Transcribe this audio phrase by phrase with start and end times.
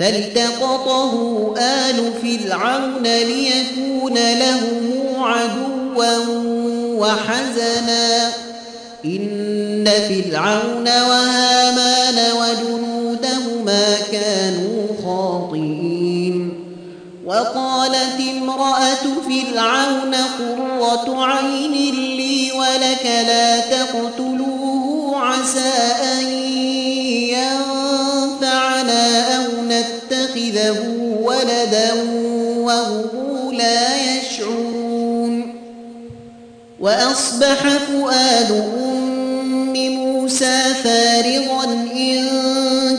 [0.00, 6.16] فالتقطه آل فرعون ليكون لهم عدوا
[6.98, 8.32] وحزنا.
[9.04, 16.64] إن فرعون وهامان وجنودهما كانوا خاطئين.
[17.26, 21.72] وقالت امرأة فرعون قرة عين
[22.16, 26.45] لي ولك لا تقتلوه عسى أن
[32.80, 35.54] وهم لا يشعرون
[36.80, 41.64] وأصبح فؤاد أم موسى فارغا
[41.96, 42.26] إن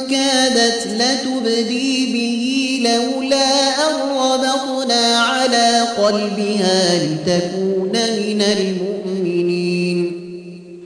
[0.10, 2.44] كادت لتبدي به
[2.90, 10.12] لولا أن ربطنا على قلبها لتكون من المؤمنين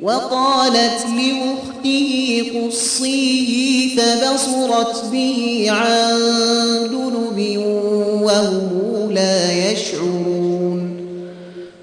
[0.01, 6.11] وقالت لأخته قصيه فبصرت به عن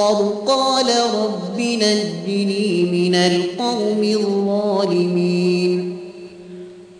[0.00, 5.98] قال رب نجني من القوم الظالمين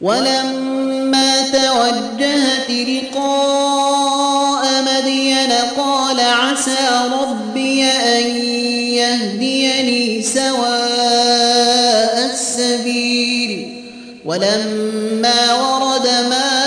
[0.00, 6.89] ولما توجه تلقاء مدين قال عسى
[7.23, 8.27] ربي أن
[8.95, 10.59] يهديني سواء
[12.33, 13.83] السبيل
[14.25, 16.57] ولما ورد ماء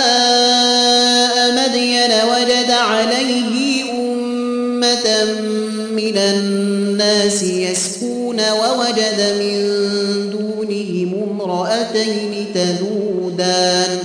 [7.22, 9.56] الناس يسكون ووجد من
[10.30, 13.98] دونهم امرأتين تذودان.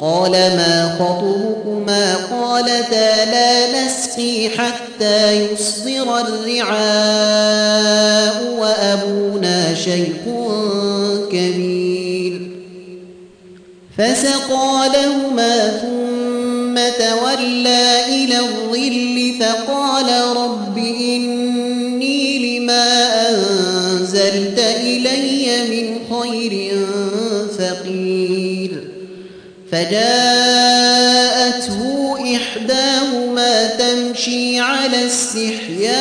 [0.00, 7.24] قال ما خطبكما؟ قالتا لا نسقي حتى يصدر الرعاء
[8.58, 10.22] وأبونا شيخ
[11.32, 12.50] كبير.
[13.98, 20.78] فسقى لهما ثم تولى إلى الظل فقال رب
[24.14, 26.52] أنزلت إلي من خير
[27.58, 28.70] فقير.
[29.72, 30.14] فجاءته
[32.36, 35.94] إحداهما تمشي على استحياء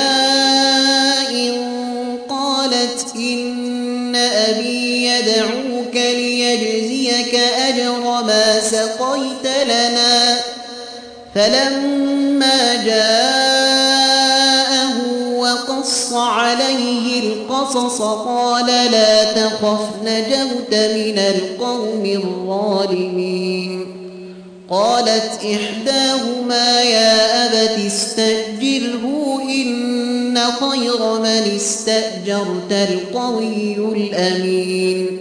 [2.29, 7.35] قالت إن أبي يدعوك ليجزيك
[7.67, 10.37] أجر ما سقيت لنا.
[11.35, 13.52] فلما جاءه
[15.83, 23.85] وقص عليه القصص قال لا تخف نجوت من القوم الظالمين.
[24.69, 35.19] قالت إحداهما يا أبت استأجره إن خير من استأجرت القوي الأمين.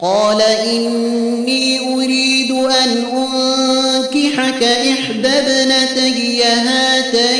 [0.00, 7.39] قال إني أريد أن أنكحك إحدى ابنتي هاتين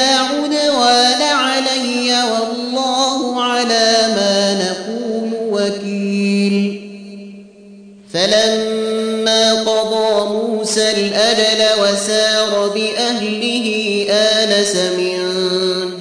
[12.71, 15.17] وسار بأهله آنس من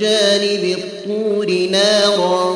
[0.00, 2.50] جانب الطور نارا.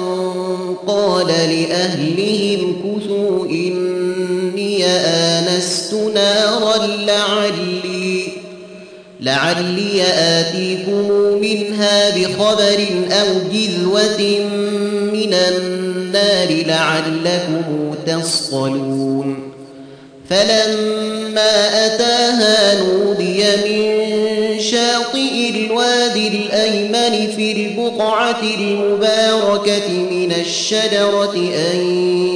[0.87, 8.27] قال لأهلهم كثوا إني آنست نارا لعلي
[9.21, 11.09] لعلي آتيكم
[11.41, 14.39] منها بخبر أو جذوة
[15.13, 19.54] من النار لعلكم تصطلون.
[20.31, 31.35] فلما أتاها نودي من شاطئ الوادي الأيمن في البقعة المباركة من الشجرة
[31.73, 31.79] أن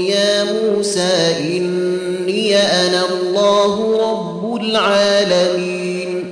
[0.06, 6.24] يا موسى إني أنا الله رب العالمين.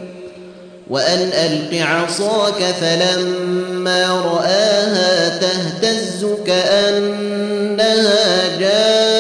[0.91, 8.19] وأن ألق عصاك فلما رآها تهتز كأنها
[8.61, 9.16] جان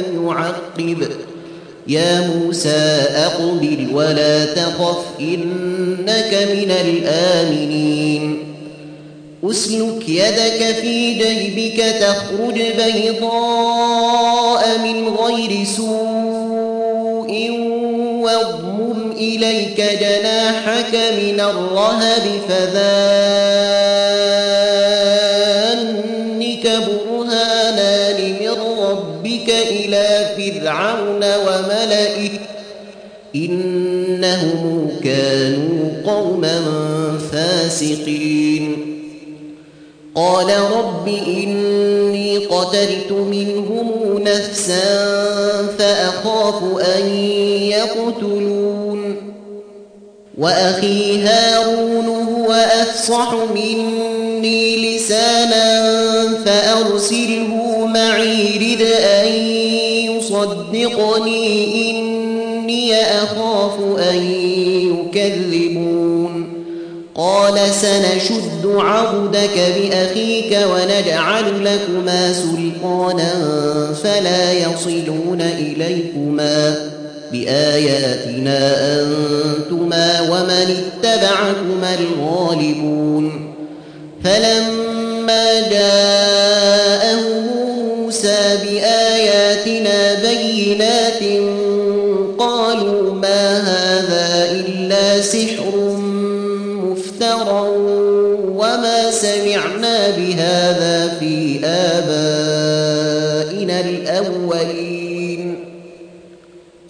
[0.00, 1.08] ولم يعقب.
[1.88, 8.38] يا موسى أقبل ولا تخف إنك من الآمنين.
[9.44, 13.18] أسلك يدك في جيبك تخرج بيضاء
[14.78, 17.50] من غير سوء
[18.22, 24.00] واضمم إليك جناحك من الرهب فذانك
[29.40, 32.30] ربك إلى فرعون وملئه
[33.34, 36.62] إنهم كانوا قوما
[37.32, 38.96] فاسقين.
[40.14, 43.90] قال رب إني قتلت منهم
[44.22, 46.62] نفسا فأخاف
[46.96, 47.14] أن
[47.64, 49.16] يقتلون.
[50.38, 55.90] وأخي هارون هو أفصح مني لسانا
[56.44, 58.82] فأرسله معي رد
[60.44, 63.74] أن يصدقني إني أخاف
[64.10, 64.16] أن
[65.14, 66.64] يكذبون.
[67.14, 73.32] قال سنشد عبدك بأخيك ونجعل لكما سلطانا
[74.02, 76.90] فلا يصلون إليكما.
[77.32, 83.54] بآياتنا أنتما ومن اتبعكما الغالبون.
[84.24, 87.20] فلما جاءه
[87.96, 88.99] موسى بآياتنا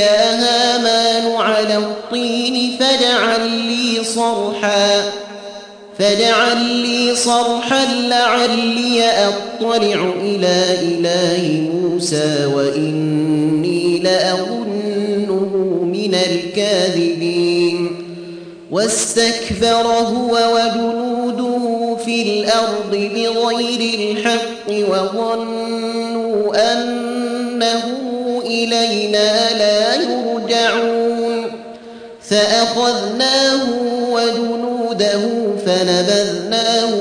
[0.00, 5.02] يا هامان على الطين فاجعل لي صرحا
[5.98, 15.52] فاجعل لي صرحا لعلي أطلع إلى إله موسى وإني لأظنه
[15.84, 17.90] من الكاذبين.
[18.70, 28.09] واستكبر هو وجنوده في الأرض بغير الحق وظنوا أنهم
[32.30, 33.62] فأخذناه
[34.12, 35.20] وجنوده
[35.66, 36.92] فنبذناه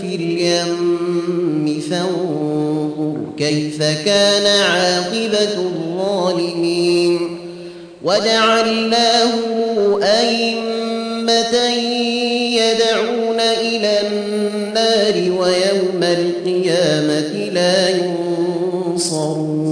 [0.00, 7.38] في اليم فانظر كيف كان عاقبة الظالمين.
[8.04, 9.30] وجعلناه
[10.02, 11.56] أئمة
[12.54, 17.88] يدعون إلى النار ويوم القيامة لا
[18.88, 19.64] ينصرون.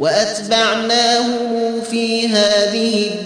[0.00, 3.25] وأتبعناهم في هذه الدنيا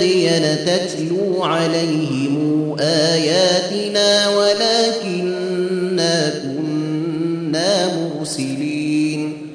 [0.00, 9.50] مدين تتلو عليهم آياتنا ولكنا كنا مرسلين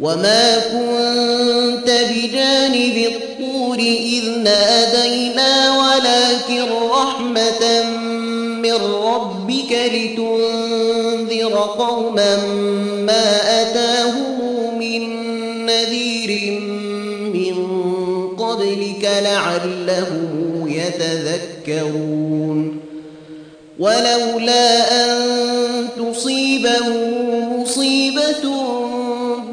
[0.00, 7.82] وما كنت بجانب الطور إذ نادينا ولكن رحمة
[8.62, 8.74] من
[9.04, 12.36] ربك لتنذر قوما
[13.06, 13.39] ما
[20.90, 22.80] يتذكرون
[23.78, 28.42] ولولا أن تصيبهم مصيبة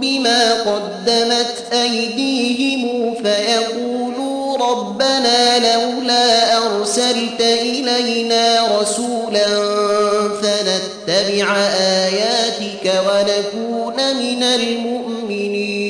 [0.01, 9.47] بما قدمت أيديهم فيقولوا ربنا لولا أرسلت إلينا رسولا
[10.41, 15.87] فنتبع آياتك ونكون من المؤمنين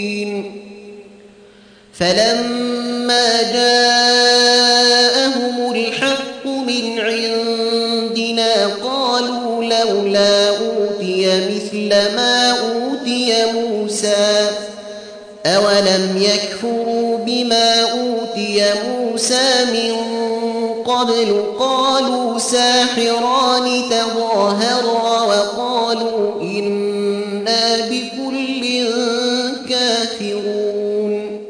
[1.93, 4.76] فلما جاءهم
[11.87, 14.49] مثل ما أوتي موسى
[15.45, 19.95] أولم يكفروا بما أوتي موسى من
[20.83, 28.87] قبل؟ قالوا ساحران تظاهرا وقالوا إنا بكل
[29.69, 31.41] كافرون.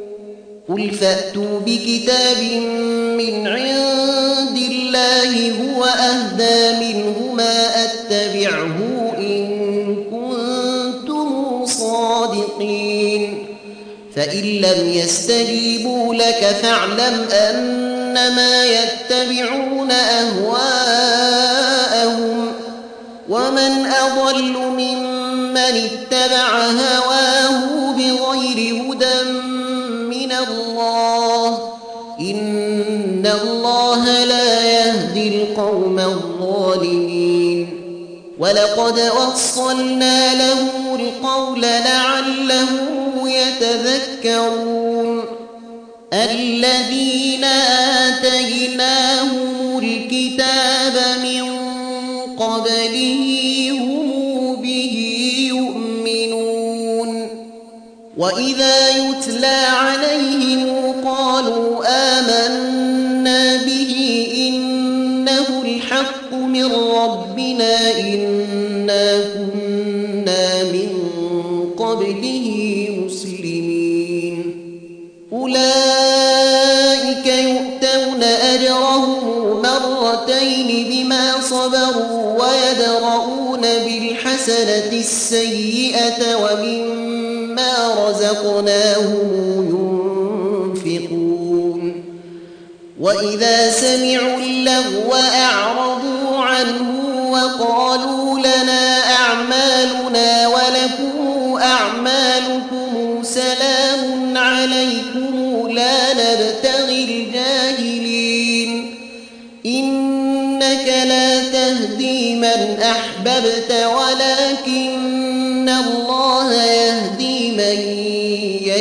[0.69, 2.43] قل فأتوا بكتاب
[3.17, 7.16] من عند الله هو أهدى منهما
[14.17, 20.57] فإن لم يستجيبوا لك فاعلم أنما يتبعون أهواءهم
[23.29, 29.31] ومن أضل ممن اتبع هواه بغير هدى
[30.09, 31.73] من الله
[32.19, 37.67] إن الله لا يهدي القوم الظالمين
[38.39, 42.96] ولقد وصلنا لهم القول لعلهم
[44.27, 45.23] يتذكرون
[46.13, 47.43] الذين
[48.03, 51.43] آتيناهم الكتاب من
[52.35, 54.95] قبله هم به
[55.49, 57.29] يؤمنون
[58.17, 60.16] وإذا يتلى عليهم
[80.27, 87.73] مرتين بما صبروا ويدرؤون بالحسنة السيئة ومما
[88.07, 89.27] رزقناهم
[90.85, 92.03] ينفقون.
[92.99, 96.89] وإذا سمعوا اللغو أعرضوا عنه
[97.31, 98.86] وقالوا لنا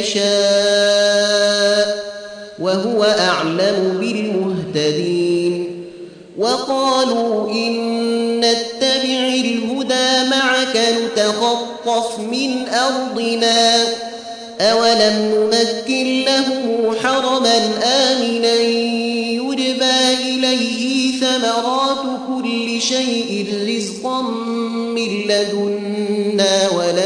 [0.06, 2.06] يشاء
[2.58, 5.84] وهو أعلم بالمهتدين
[6.38, 13.84] وقالوا إن نتبع الهدى معك نتخطف من أرضنا
[14.60, 16.46] أولم نمكن له
[17.02, 24.22] حرما آمنا يجبى إليه ثمرات كل شيء رزقا
[24.96, 27.05] من لدنا ولكن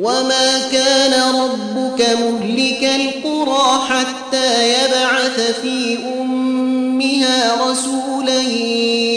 [0.00, 8.40] وما كان ربك مهلك القرى حتى يبعث في أمها رسولا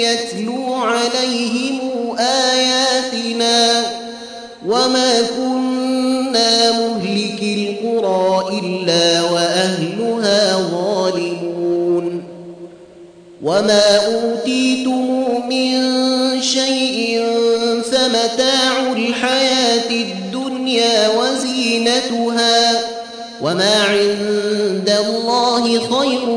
[0.03, 1.79] يتلو عليهم
[2.19, 3.83] آياتنا
[4.67, 12.23] وما كنا مهلك القرى إلا وأهلها ظالمون
[13.43, 15.71] وما أوتيتم من
[16.41, 17.25] شيء
[17.91, 20.59] فمتاع الحياة الدنيا
[21.17, 22.82] وزينتها
[23.41, 26.29] وما عند الله خير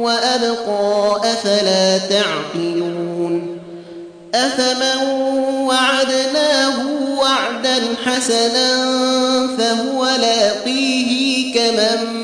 [0.00, 3.58] وأبقى أفلا تعقلون
[4.34, 5.02] أفمن
[5.66, 6.76] وعدناه
[7.18, 8.76] وعدا حسنا
[9.58, 12.20] فهو لاقيه كمن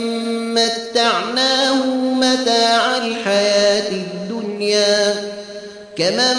[0.54, 5.14] متعناه متاع الحياة الدنيا
[5.96, 6.36] كمن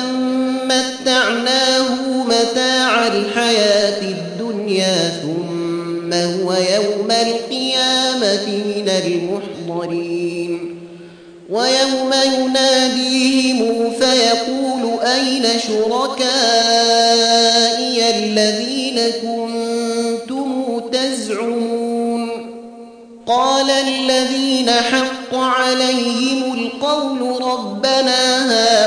[0.65, 1.86] متعناه
[7.21, 10.77] القيامة من المحضرين.
[11.49, 16.37] ويوم يناديهم فيقول أين شركائي
[18.09, 22.29] الذين كنتم تزعمون؟
[23.27, 28.86] قال الذين حق عليهم القول ربنا هؤلاء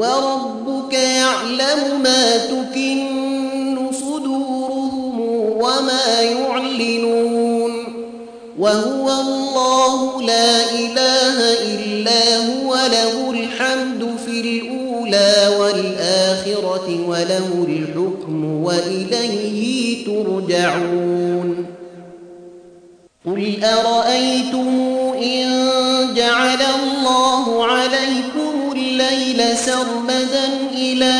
[0.00, 5.20] وربك يعلم ما تكن صدورهم
[5.60, 7.72] وما يعلنون.
[8.58, 11.36] وهو الله لا إله
[11.74, 21.66] إلا هو له الحمد في الأولى والآخرة وله الحكم وإليه ترجعون.
[23.26, 24.68] قل أرأيتم
[25.22, 25.59] إن
[29.70, 31.14] سرمدا إلى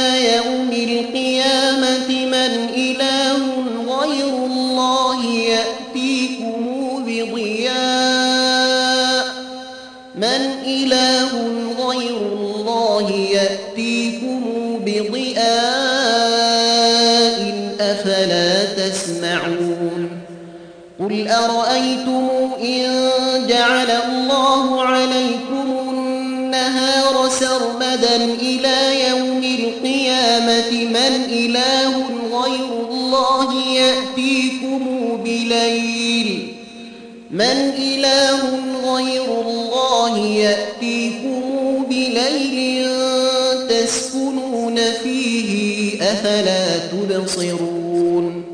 [47.20, 48.44] تبصرون.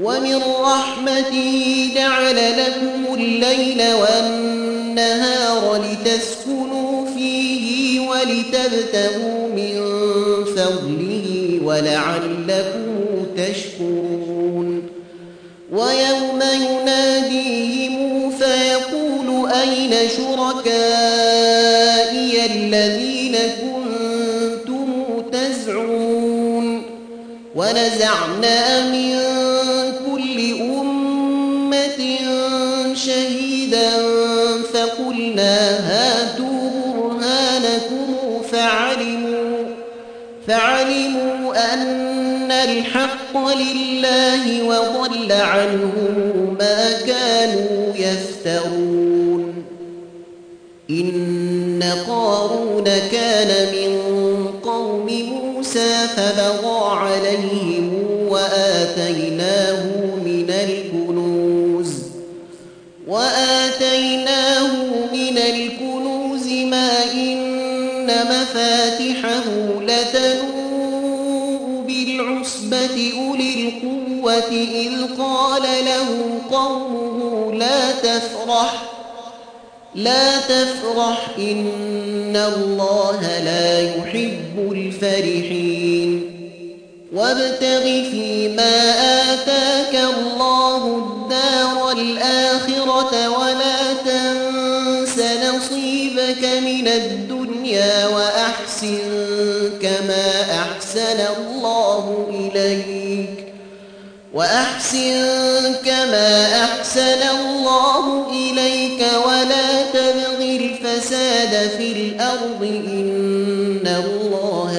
[0.00, 9.74] ومن رحمته جعل لكم الليل والنهار لتسكنوا فيه ولتبتغوا من
[10.44, 14.82] فضله ولعلكم تشكرون.
[15.72, 21.81] ويوم يناديهم فيقول أين شركائي
[27.72, 29.18] ونزعنا من
[30.06, 32.00] كل أمة
[32.94, 33.90] شهيدا
[34.72, 39.64] فقلنا هاتوا برهانكم فعلموا
[40.46, 49.64] فعلموا أن الحق لله وضل عنهم ما كانوا يفترون.
[50.90, 54.01] إن قارون كان من
[55.72, 59.84] موسى فبغى عليهم وآتيناه
[60.24, 61.92] من الكنوز.
[63.08, 64.66] وآتيناه
[65.12, 69.44] من الكنوز ما إن مفاتحه
[69.80, 76.08] لتنوء بالعصبة أولي القوة إذ قال له
[76.50, 78.91] قومه لا تفرح.
[79.94, 86.30] لا تفرح إن الله لا يحب الفرحين
[87.12, 88.94] وابتغ فيما
[89.32, 98.98] آتاك الله الدار الآخرة ولا تنس نصيبك من الدنيا وأحسن
[99.82, 103.52] كما أحسن الله إليك
[104.34, 108.71] وأحسن كما أحسن الله إليك
[112.32, 114.71] الأرض إن الله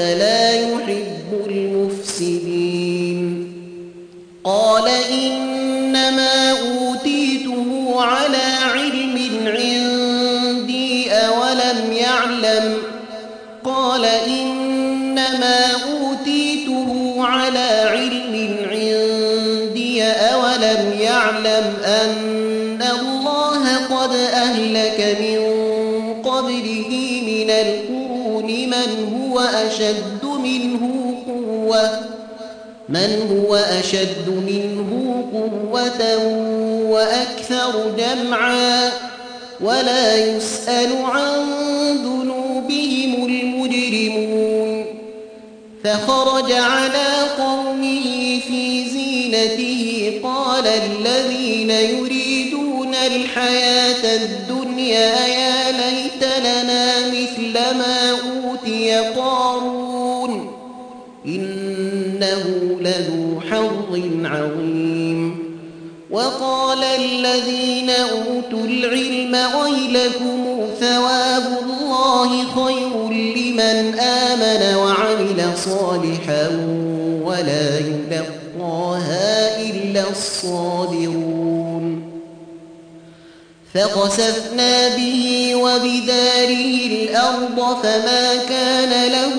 [33.54, 36.18] من هو أشد منه قوة
[36.89, 38.92] وأكثر جمعا
[39.62, 41.46] ولا يسأل عن
[41.98, 44.86] ذنوبهم المجرمون.
[45.84, 58.12] فخرج على قومه في زينته قال الذين يريدون الحياة الدنيا يا ليت لنا مثل ما
[58.12, 58.33] أوتي
[63.95, 65.53] حظ عظيم.
[66.12, 76.47] وقال الذين أوتوا العلم ويلكم ثواب الله خير لمن آمن وعمل صالحا
[77.23, 82.03] ولا يلقاها إلا الصابرون.
[83.73, 89.34] فقسفنا به وبداره الأرض فما كان له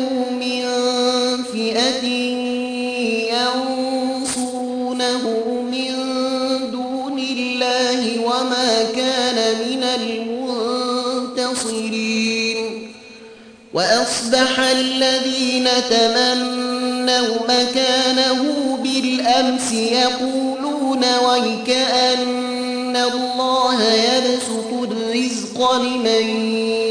[13.74, 18.42] وأصبح الذين تمنوا مكانه
[18.82, 26.26] بالأمس يقولون ويكأن الله يبسط الرزق لمن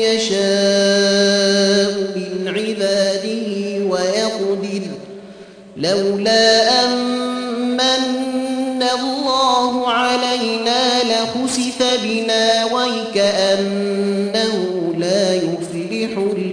[0.02, 4.84] يشاء من عباده ويقدر
[5.78, 7.13] لولا أمن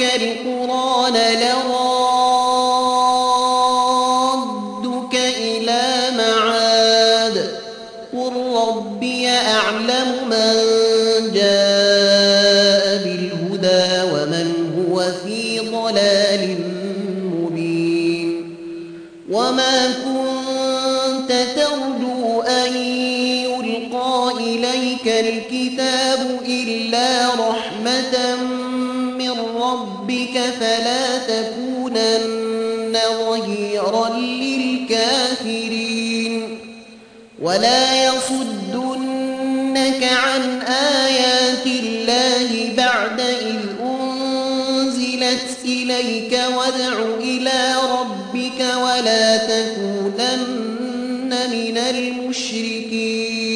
[0.00, 1.85] القرآن لرادك
[31.28, 35.76] تكونن ظهيرا للكافرين.
[37.42, 50.66] ولا يصدنك عن آيات الله بعد إذ أنزلت إليك وادع إلى ربك ولا تكونن
[51.50, 53.46] من المشركين.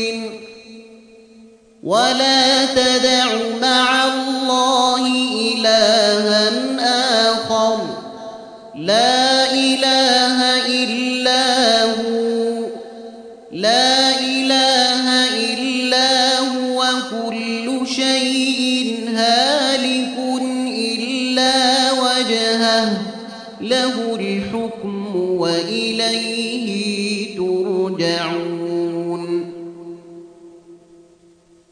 [1.83, 3.27] ولا تدع
[3.63, 4.20] مع